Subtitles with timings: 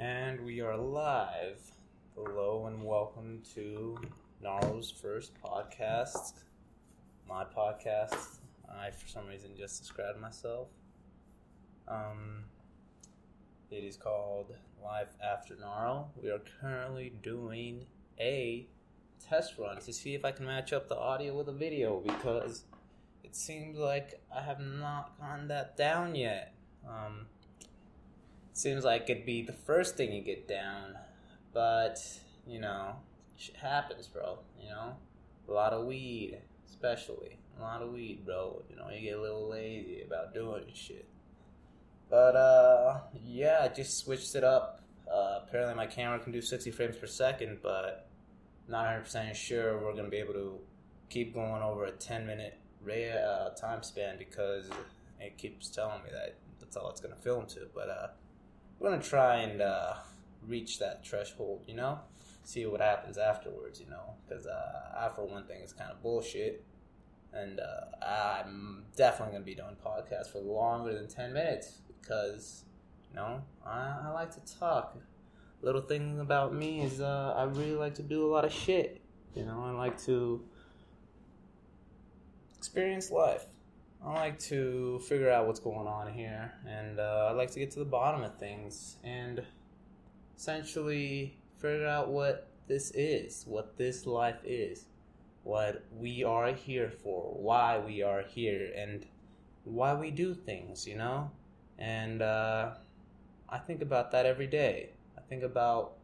[0.00, 1.58] And we are live.
[2.14, 3.98] Hello and welcome to
[4.40, 6.34] Gnarl's first podcast.
[7.28, 8.38] My podcast.
[8.70, 10.68] I, for some reason, just described myself.
[11.88, 12.44] Um,
[13.72, 16.12] it is called Life After Gnarl.
[16.22, 17.84] We are currently doing
[18.20, 18.68] a
[19.28, 22.62] test run to see if I can match up the audio with the video because
[23.24, 26.54] it seems like I have not gotten that down yet.
[26.88, 27.26] Um,
[28.58, 30.96] seems like it'd be the first thing you get down,
[31.52, 31.98] but
[32.46, 32.96] you know,
[33.36, 34.38] shit happens, bro.
[34.60, 34.96] You know,
[35.48, 36.38] a lot of weed,
[36.68, 38.62] especially a lot of weed, bro.
[38.70, 41.06] You know, you get a little lazy about doing shit.
[42.10, 44.80] But uh, yeah, I just switched it up.
[45.12, 48.08] Uh, apparently, my camera can do 60 frames per second, but
[48.68, 50.58] not 100% sure we're gonna be able to
[51.08, 54.70] keep going over a 10 minute uh, time span because
[55.20, 57.66] it keeps telling me that that's all it's gonna film to.
[57.74, 58.06] But uh,
[58.78, 59.94] we're gonna try and uh,
[60.46, 61.98] reach that threshold, you know,
[62.44, 66.02] see what happens afterwards, you know, because uh, I, for one thing, is kind of
[66.02, 66.64] bullshit.
[67.32, 72.64] And uh, I'm definitely gonna be doing podcasts for longer than 10 minutes because,
[73.10, 74.96] you know, I, I like to talk
[75.62, 79.00] little thing about me is uh, I really like to do a lot of shit.
[79.34, 80.42] You know, I like to
[82.56, 83.46] experience life.
[84.04, 87.70] I like to figure out what's going on here, and uh, I like to get
[87.72, 89.42] to the bottom of things and
[90.36, 94.86] essentially figure out what this is, what this life is,
[95.42, 99.04] what we are here for, why we are here, and
[99.64, 101.30] why we do things, you know?
[101.78, 102.74] And uh,
[103.48, 104.90] I think about that every day.
[105.16, 105.94] I think about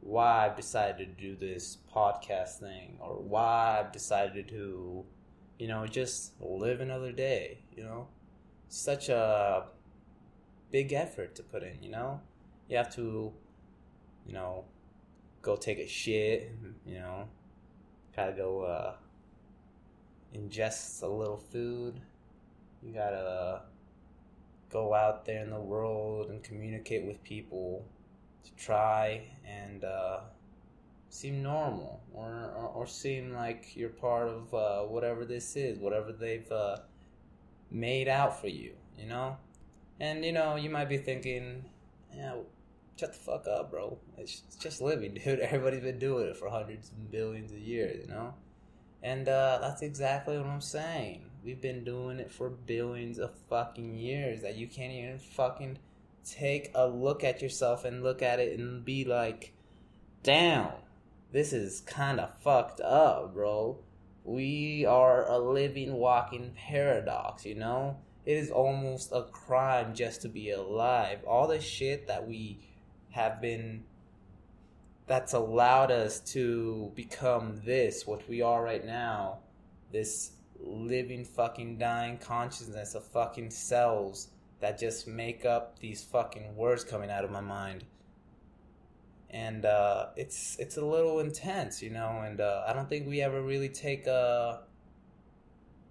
[0.00, 5.04] why I've decided to do this podcast thing or why I've decided to,
[5.58, 8.08] you know, just live another day, you know?
[8.68, 9.66] Such a
[10.70, 12.20] big effort to put in, you know?
[12.68, 13.32] You have to,
[14.26, 14.64] you know,
[15.42, 16.52] go take a shit,
[16.84, 17.28] you know,
[18.14, 18.94] gotta go uh,
[20.34, 22.00] ingest a little food.
[22.82, 23.62] You gotta
[24.70, 27.86] go out there in the world and communicate with people
[28.44, 30.20] to try and uh,
[31.16, 36.12] seem normal or, or, or, seem like you're part of uh, whatever this is, whatever
[36.12, 36.76] they've uh,
[37.70, 39.36] made out for you, you know?
[39.98, 41.64] And, you know, you might be thinking,
[42.14, 42.34] yeah,
[43.00, 43.98] shut the fuck up, bro.
[44.18, 45.40] It's just living, dude.
[45.40, 48.34] Everybody's been doing it for hundreds and billions of years, you know?
[49.02, 51.30] And uh, that's exactly what I'm saying.
[51.42, 55.78] We've been doing it for billions of fucking years that you can't even fucking
[56.28, 59.54] take a look at yourself and look at it and be like,
[60.22, 60.72] damn,
[61.32, 63.78] this is kind of fucked up, bro.
[64.24, 67.98] We are a living, walking paradox, you know?
[68.24, 71.20] It is almost a crime just to be alive.
[71.24, 72.58] All the shit that we
[73.10, 73.84] have been
[75.06, 79.38] that's allowed us to become this, what we are right now,
[79.92, 84.28] this living fucking dying consciousness of fucking cells
[84.60, 87.84] that just make up these fucking words coming out of my mind.
[89.30, 93.20] And uh, it's it's a little intense, you know, and uh, I don't think we
[93.22, 94.60] ever really take a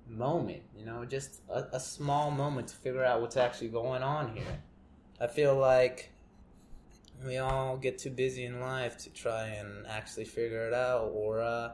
[0.08, 4.36] moment, you know, just a, a small moment to figure out what's actually going on
[4.36, 4.64] here.
[5.20, 6.12] I feel like
[7.26, 11.42] we all get too busy in life to try and actually figure it out, or
[11.42, 11.72] uh,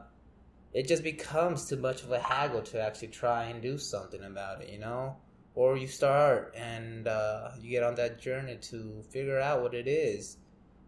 [0.72, 4.62] it just becomes too much of a haggle to actually try and do something about
[4.62, 5.16] it, you know?
[5.54, 9.86] Or you start and uh, you get on that journey to figure out what it
[9.86, 10.38] is.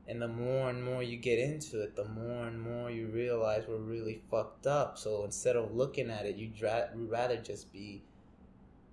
[0.06, 3.64] And the more and more you get into it, the more and more you realize
[3.66, 4.98] we're really fucked up.
[4.98, 8.02] So instead of looking at it, you'd, ra- rather just be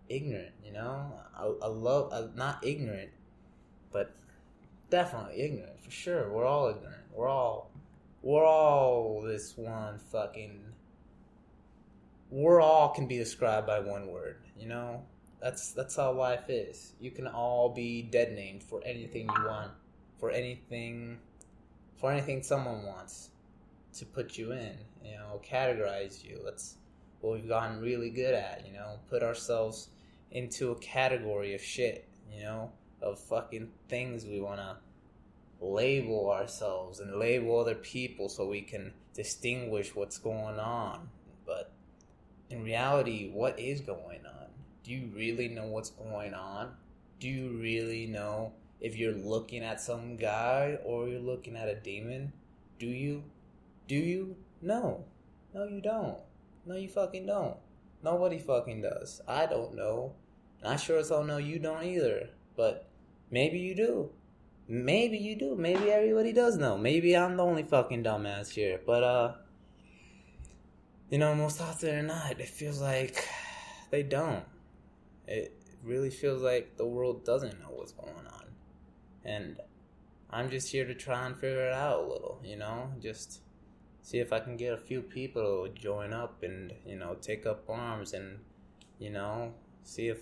[0.07, 1.11] ignorant, you know?
[1.37, 3.09] I, I love, uh, not ignorant,
[3.91, 4.15] but
[4.89, 6.31] definitely ignorant for sure.
[6.31, 7.03] We're all ignorant.
[7.13, 7.71] We're all
[8.21, 10.61] we're all this one fucking
[12.29, 15.03] we're all can be described by one word, you know?
[15.41, 16.93] That's that's how life is.
[17.01, 19.71] You can all be dead named for anything you want,
[20.21, 21.17] for anything
[21.97, 23.31] for anything someone wants
[23.93, 26.39] to put you in, you know, categorize you.
[26.45, 26.77] That's
[27.19, 29.89] what we've gotten really good at, you know, put ourselves
[30.31, 32.71] into a category of shit, you know?
[33.01, 34.77] of fucking things we want to
[35.59, 41.09] label ourselves and label other people so we can distinguish what's going on.
[41.45, 41.71] But
[42.49, 44.47] in reality, what is going on?
[44.83, 46.73] Do you really know what's going on?
[47.19, 51.75] Do you really know if you're looking at some guy or you're looking at a
[51.75, 52.33] demon?
[52.79, 53.23] Do you?
[53.87, 54.35] Do you?
[54.61, 55.05] No.
[55.53, 56.17] No, you don't.
[56.65, 57.57] No, you fucking don't.
[58.03, 59.21] Nobody fucking does.
[59.27, 60.13] I don't know.
[60.63, 62.29] Not sure as hell no you don't either.
[62.55, 62.87] But
[63.31, 64.09] Maybe you do.
[64.67, 65.55] maybe you do.
[65.55, 66.77] Maybe everybody does know.
[66.77, 68.79] Maybe I'm the only fucking dumbass here.
[68.85, 69.33] But uh,
[71.09, 73.25] you know, most often than not, it feels like
[73.89, 74.43] they don't.
[75.27, 78.40] It really feels like the world doesn't know what's going on,
[79.25, 79.57] and
[80.29, 82.41] I'm just here to try and figure it out a little.
[82.43, 83.41] You know, just
[84.01, 87.45] see if I can get a few people to join up and you know take
[87.45, 88.39] up arms and
[88.99, 89.53] you know
[89.83, 90.19] see if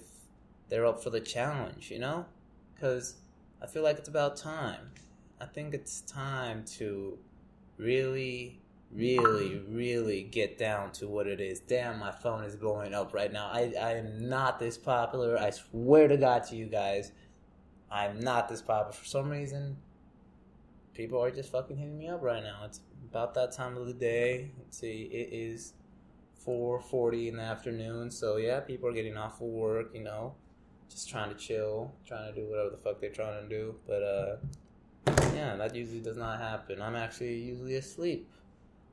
[0.67, 1.91] they're up for the challenge.
[1.91, 2.25] You know,
[2.73, 3.15] because
[3.61, 4.91] I feel like it's about time.
[5.41, 7.17] I think it's time to
[7.77, 8.59] really,
[8.91, 11.59] really, really get down to what it is.
[11.61, 13.49] Damn, my phone is blowing up right now.
[13.51, 15.39] I, I am not this popular.
[15.39, 17.13] I swear to God to you guys,
[17.91, 18.93] I'm not this popular.
[18.93, 19.77] For some reason,
[20.93, 22.61] people are just fucking hitting me up right now.
[22.65, 24.51] It's about that time of the day.
[24.57, 25.73] Let's see, it is
[26.45, 28.11] 4.40 in the afternoon.
[28.11, 30.35] So, yeah, people are getting off of work, you know
[30.89, 33.75] just trying to chill, trying to do whatever the fuck they're trying to do.
[33.87, 34.35] But uh,
[35.33, 36.81] yeah, that usually does not happen.
[36.81, 38.29] I'm actually usually asleep.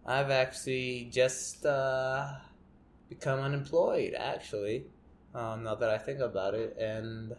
[0.04, 2.28] I've actually just uh,
[3.08, 4.84] become unemployed, actually.
[5.34, 7.34] Um, now that I think about it, and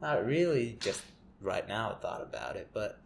[0.00, 1.02] not really just
[1.40, 2.98] right now I thought about it, but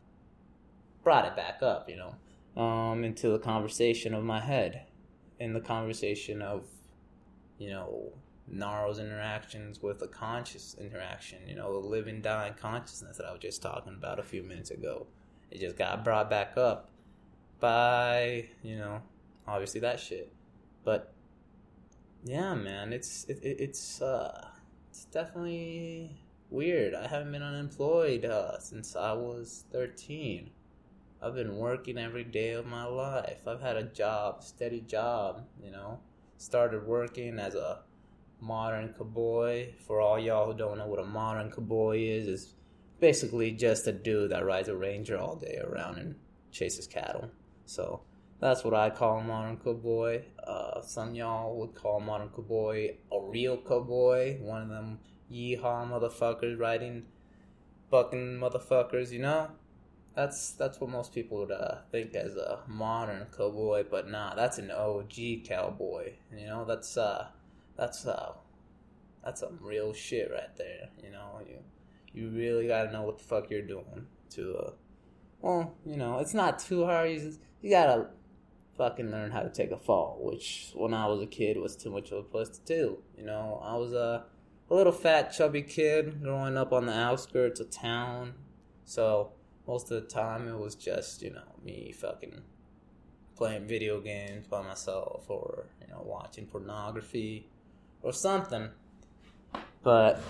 [1.02, 4.86] brought it back up, you know, um, into the conversation of my head,
[5.38, 6.64] in the conversation of,
[7.58, 8.12] you know,
[8.46, 13.40] Gnarl's interactions with a conscious interaction, you know, the living, dying consciousness that I was
[13.40, 15.06] just talking about a few minutes ago.
[15.50, 16.90] It just got brought back up
[17.60, 19.00] by, you know,
[19.46, 20.32] obviously that shit.
[20.84, 21.12] But
[22.24, 24.48] yeah, man, it's it, it, it's uh
[24.90, 26.18] it's definitely
[26.54, 26.94] weird.
[26.94, 30.50] I haven't been unemployed uh, since I was 13.
[31.20, 33.46] I've been working every day of my life.
[33.46, 35.98] I've had a job, steady job, you know.
[36.36, 37.80] Started working as a
[38.40, 39.72] modern cowboy.
[39.86, 42.54] For all y'all who don't know what a modern cowboy is, is
[43.00, 46.14] basically just a dude that rides a ranger all day around and
[46.52, 47.30] chases cattle.
[47.66, 48.02] So
[48.40, 50.24] that's what I call a modern cowboy.
[50.46, 54.98] Uh, some y'all would call a modern cowboy a real cowboy, one of them
[55.32, 57.04] yeehaw motherfuckers riding
[57.90, 59.50] fucking motherfuckers, you know?
[60.14, 64.58] That's that's what most people would uh, think as a modern cowboy, but nah, that's
[64.58, 66.12] an OG cowboy.
[66.36, 67.26] You know, that's uh
[67.76, 68.34] that's uh
[69.24, 70.88] that's some real shit right there.
[71.02, 71.58] You know, you
[72.12, 74.70] you really gotta know what the fuck you're doing to uh
[75.44, 77.10] well, you know, it's not too hard.
[77.10, 78.06] You, just, you gotta
[78.78, 81.90] fucking learn how to take a fall, which when I was a kid was too
[81.90, 82.98] much of a plus to do.
[83.18, 84.24] You know, I was a,
[84.70, 88.34] a little fat, chubby kid growing up on the outskirts of town.
[88.84, 89.32] So
[89.66, 92.42] most of the time it was just, you know, me fucking
[93.36, 97.48] playing video games by myself or, you know, watching pornography
[98.02, 98.70] or something.
[99.82, 100.20] But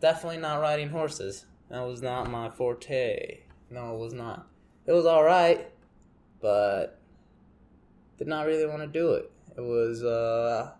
[0.00, 1.46] definitely not riding horses.
[1.70, 3.40] That was not my forte.
[3.70, 4.46] No, it was not.
[4.86, 5.72] It was alright,
[6.40, 7.00] but
[8.18, 9.30] did not really want to do it.
[9.56, 10.72] It was, uh,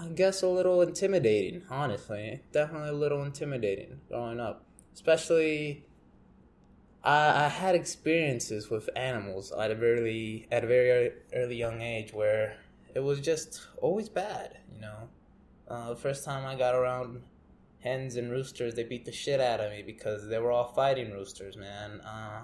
[0.00, 2.40] I guess, a little intimidating, honestly.
[2.52, 4.64] Definitely a little intimidating growing up.
[4.92, 5.84] Especially,
[7.02, 12.12] I, I had experiences with animals at a very, at a very early young age
[12.12, 12.56] where
[12.94, 15.08] it was just always bad, you know.
[15.68, 17.22] Uh, the first time I got around
[17.80, 21.12] hens and roosters, they beat the shit out of me because they were all fighting
[21.12, 22.00] roosters, man.
[22.00, 22.42] Uh,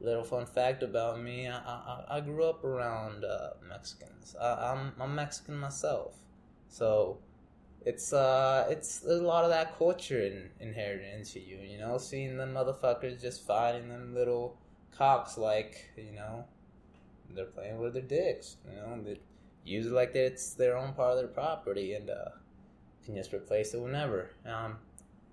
[0.00, 4.36] little fun fact about me: I I, I grew up around uh, Mexicans.
[4.40, 6.16] I, I'm I'm Mexican myself,
[6.74, 7.18] so
[7.86, 11.58] it's uh it's a lot of that culture in, inherited into you.
[11.58, 14.58] You know, seeing them motherfuckers just fighting them little
[14.98, 16.44] cocks like you know
[17.32, 18.56] they're playing with their dicks.
[18.68, 19.20] You know, they,
[19.64, 22.30] use it like it's their own part of their property and uh,
[23.04, 24.30] can just replace it whenever.
[24.44, 24.76] Um,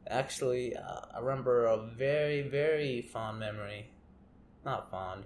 [0.07, 3.89] actually, uh, I remember a very, very fond memory.
[4.63, 5.25] Not fond,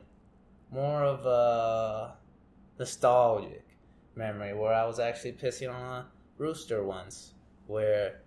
[0.72, 2.16] more of a
[2.80, 3.75] nostalgic
[4.16, 6.06] memory where I was actually pissing on a
[6.38, 7.34] rooster once,
[7.68, 8.22] where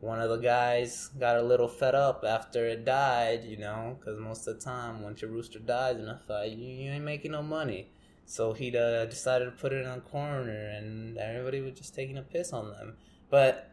[0.00, 4.18] one of the guys got a little fed up after it died, you know, because
[4.20, 7.32] most of the time, once your rooster dies in a fight, you, you ain't making
[7.32, 7.90] no money.
[8.26, 12.18] So he uh, decided to put it in a corner, and everybody was just taking
[12.18, 12.96] a piss on them.
[13.30, 13.70] But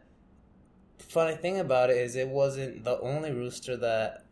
[0.98, 4.24] the funny thing about it is, it wasn't the only rooster that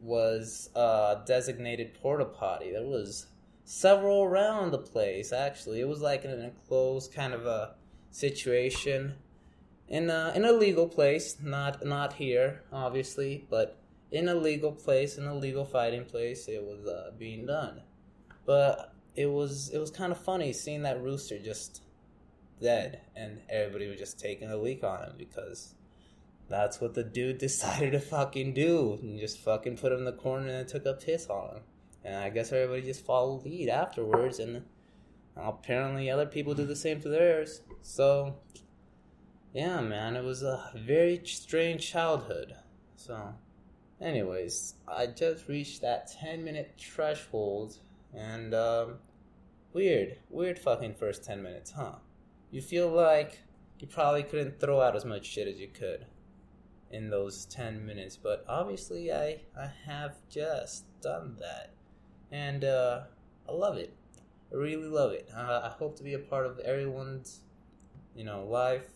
[0.00, 2.72] was uh, designated porta potty.
[2.72, 3.26] There was
[3.64, 5.32] several around the place.
[5.32, 7.74] Actually, it was like an enclosed kind of a
[8.10, 9.14] situation
[9.88, 13.78] in a, in a legal place, not not here, obviously, but
[14.10, 17.82] in a legal place, in a legal fighting place, it was uh, being done.
[18.46, 21.82] But it was it was kind of funny seeing that rooster just
[22.60, 25.74] dead and everybody was just taking a leak on him because
[26.48, 28.98] that's what the dude decided to fucking do.
[29.02, 31.62] And just fucking put him in the corner and took a piss on him.
[32.04, 34.38] And I guess everybody just followed lead afterwards.
[34.38, 34.64] And
[35.36, 37.62] apparently other people did the same to theirs.
[37.82, 38.36] So,
[39.52, 42.54] yeah, man, it was a very strange childhood.
[42.96, 43.34] So,
[44.00, 47.78] anyways, I just reached that 10 minute threshold.
[48.12, 48.98] And, um,
[49.72, 51.96] weird, weird fucking first 10 minutes, huh?
[52.50, 53.40] You feel like
[53.80, 56.06] you probably couldn't throw out as much shit as you could
[56.90, 61.73] in those 10 minutes but obviously i i have just done that
[62.34, 63.02] and uh
[63.48, 63.94] i love it
[64.52, 67.40] i really love it uh, i hope to be a part of everyone's
[68.16, 68.88] you know life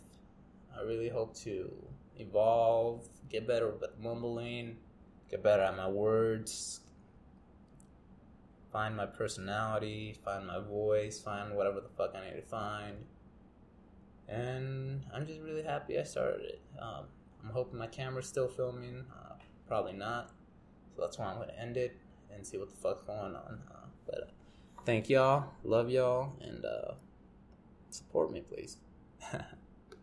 [0.77, 1.71] i really hope to
[2.19, 4.77] evolve get better at mumbling
[5.31, 6.81] get better at my words
[8.73, 12.97] find my personality find my voice find whatever the fuck i need to find
[14.29, 16.61] and I'm just really happy I started it.
[16.81, 17.05] Um,
[17.43, 19.05] I'm hoping my camera's still filming.
[19.11, 19.35] Uh,
[19.67, 20.31] probably not.
[20.95, 21.97] So that's why I'm going to end it
[22.35, 23.61] and see what the fuck's going on.
[23.71, 25.51] Uh, but uh, thank y'all.
[25.65, 26.33] Love y'all.
[26.41, 26.95] And uh,
[27.91, 28.77] support me, please.